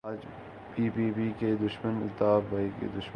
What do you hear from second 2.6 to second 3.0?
کے